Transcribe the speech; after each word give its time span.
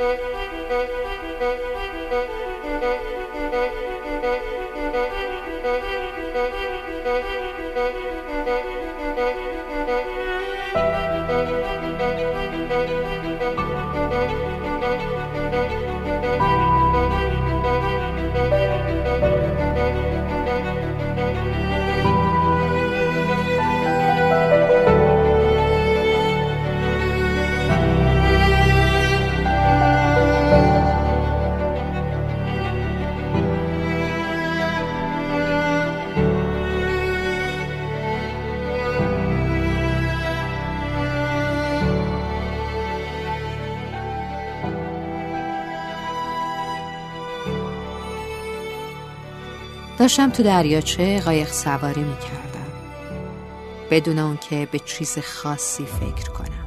Thank 0.00 0.18
you. 3.94 3.99
داشتم 50.00 50.30
تو 50.30 50.42
دریاچه 50.42 51.20
قایق 51.20 51.48
سواری 51.48 52.02
می 52.02 52.16
کردم 52.16 52.72
بدون 53.90 54.18
اون 54.18 54.36
که 54.36 54.68
به 54.72 54.78
چیز 54.78 55.18
خاصی 55.18 55.84
فکر 55.84 56.30
کنم. 56.30 56.66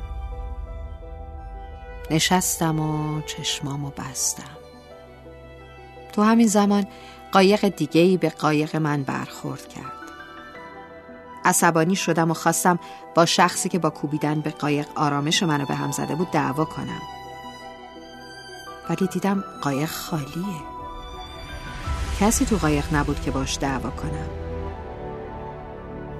نشستم 2.12 2.80
و 2.80 3.22
چشمامو 3.22 3.90
بستم. 3.90 4.58
تو 6.12 6.22
همین 6.22 6.48
زمان 6.48 6.88
قایق 7.32 7.68
دیگهی 7.68 8.18
به 8.18 8.30
قایق 8.30 8.76
من 8.76 9.04
برخورد 9.04 9.68
کرد. 9.68 9.94
عصبانی 11.46 11.96
شدم 11.96 12.32
و 12.32 12.34
خواستم 12.34 12.80
با 13.16 13.26
شخصی 13.26 13.70
که 13.70 13.80
با 13.80 13.90
کوبیدن 13.90 14.42
به 14.42 14.50
قایق 14.50 14.88
آرامش 14.96 15.44
منو 15.44 15.66
به 15.66 15.76
هم 15.76 15.92
زده 15.92 16.16
بود 16.16 16.32
دعوا 16.32 16.66
کنم. 16.66 17.02
ولی 18.90 19.08
دیدم 19.08 19.44
قایق 19.62 19.90
خالیه. 19.90 20.73
کسی 22.24 22.46
تو 22.46 22.58
قایق 22.58 22.96
نبود 22.96 23.22
که 23.22 23.32
باش 23.32 23.58
دعوا 23.62 23.90
کنم. 23.90 24.30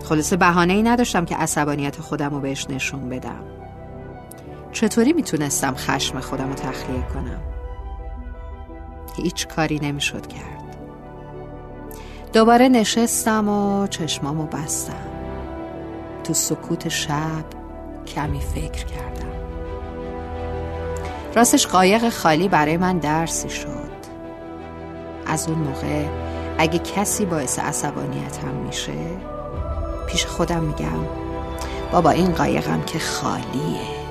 خلاصه 0.04 0.36
بهانه 0.36 0.74
ای 0.74 0.84
نداشتم 0.84 1.26
که 1.26 1.36
عصبانیت 1.36 2.02
خودم 2.02 2.30
رو 2.30 2.40
بهش 2.40 2.70
نشون 2.70 3.10
بدم. 3.10 3.44
چطوری 4.72 5.14
می‌تونستم 5.14 5.76
خشم 5.76 6.20
خودم 6.20 6.48
رو 6.48 6.54
تخلیه 6.54 7.04
کنم؟ 7.14 7.42
هیچ 9.16 9.48
کاری 9.48 9.80
نمی‌شد 9.84 10.28
کرد. 10.28 10.78
دوباره 12.34 12.68
نشستم 12.68 13.50
و 13.50 13.88
چشمامو 13.88 14.46
بستم. 14.46 15.08
تو 16.24 16.34
سکوت 16.34 16.90
شب 16.90 17.46
کمی 18.08 18.40
فکر 18.40 18.86
کردم. 18.86 19.34
راستش 21.36 21.68
قایق 21.68 22.10
خالی 22.10 22.48
برای 22.48 22.78
من 22.78 22.98
درسی 22.98 23.50
شد. 23.50 23.83
از 25.34 25.48
اون 25.48 25.58
موقع 25.58 26.06
اگه 26.58 26.80
کسی 26.80 27.26
باعث 27.26 27.60
عصبانیتم 27.60 28.54
میشه 28.68 28.94
پیش 30.08 30.26
خودم 30.26 30.64
میگم 30.64 31.08
بابا 31.92 32.10
این 32.10 32.32
قایقم 32.32 32.82
که 32.82 33.00
خالیه. 33.00 34.03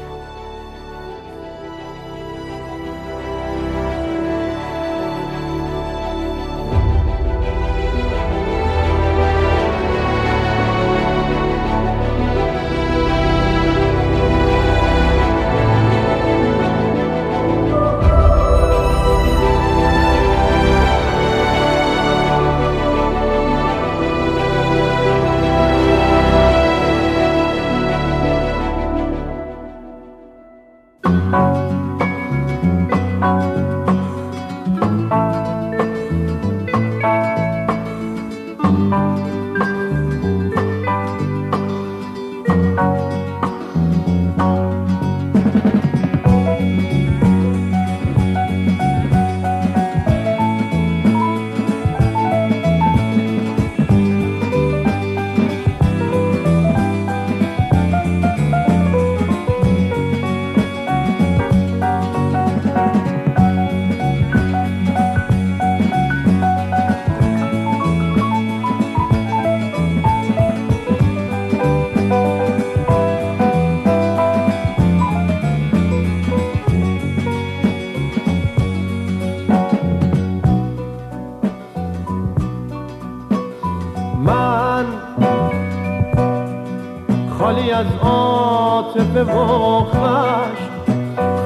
عاطفه 88.96 89.22
و 89.22 89.84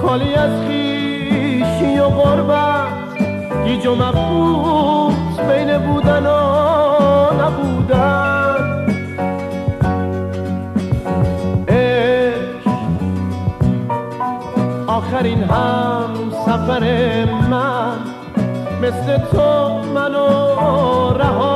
خالی 0.03 0.35
از 0.35 0.51
خیشی 0.69 1.99
و 1.99 2.09
غربت. 2.09 3.19
گیج 3.65 3.87
و 3.87 3.95
مبهوت 3.95 5.41
بین 5.41 5.79
بودن 5.79 6.27
و 6.27 6.37
نبودن. 7.43 8.87
عشق 11.69 12.71
آخرین 14.87 15.43
هم 15.43 16.31
سفر 16.47 16.85
من. 17.51 17.99
مثل 18.83 19.19
تو 19.19 19.79
منو 19.95 20.29
رها 21.19 21.56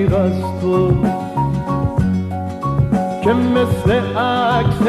دریغ 0.00 0.20
از 0.20 0.60
تو 0.60 0.92
که 3.24 3.32
مثل 3.32 4.16
عکس 4.16 4.86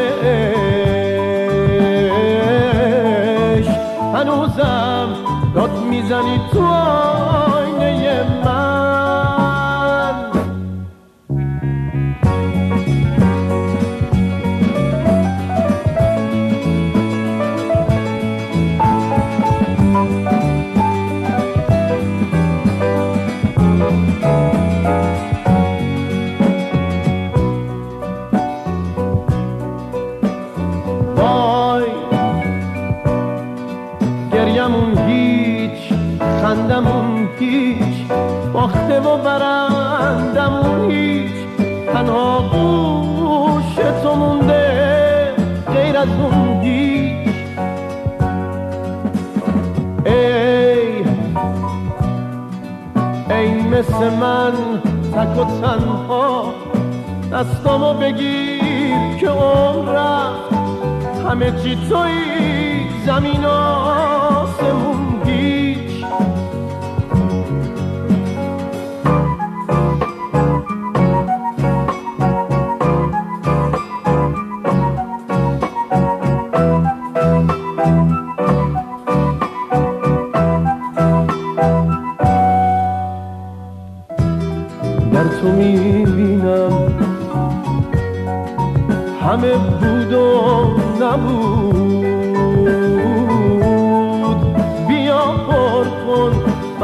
هنوزم 4.15 5.09
داد 5.55 5.71
می‌زنی 5.89 6.39
تو 6.51 6.59
خندمون 36.51 37.29
هیچ 37.39 38.11
باخته 38.53 38.99
و 38.99 39.17
برندمون 39.17 40.91
هیچ. 40.91 41.31
تنها 41.93 42.41
گوش 42.41 43.75
تو 44.03 44.15
مونده 44.15 45.33
غیر 45.73 45.97
از 45.97 46.07
اون 46.07 46.61
هیچ 46.61 47.35
ای 50.05 51.03
ای 53.35 53.61
مثل 53.61 54.09
من 54.09 54.53
تک 55.13 55.37
و 55.37 55.61
تنها 55.61 56.53
دستامو 57.33 57.93
بگیر 57.93 59.17
که 59.19 59.29
عمرم 59.29 60.33
همه 61.29 61.51
چی 61.63 61.77
توی 61.89 62.11
زمین 63.05 63.45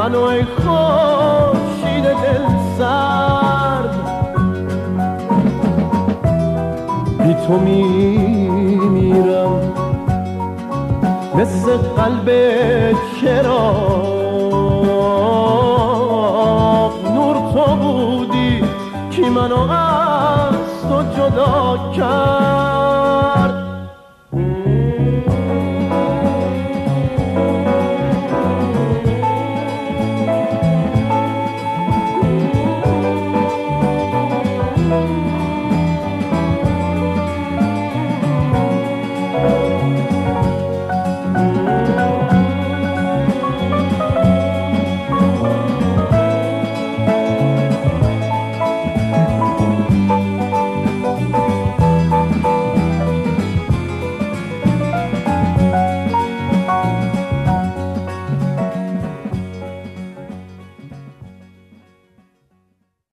منو 0.08 0.22
ای 0.22 0.44
خورشید 0.44 2.04
دل 2.04 2.44
سرد. 2.78 3.94
بی 7.18 7.34
تو 7.34 7.58
میمیرم 7.58 9.52
مثل 11.34 11.76
قلب 11.76 12.28
چراغ. 13.20 14.08
نور 17.14 17.36
تو 17.52 17.76
بودی 17.76 18.64
که 19.10 19.30
منو 19.30 19.70
از 19.70 20.54
تو 20.88 21.02
جدا 21.16 21.92
کرد. 21.96 22.47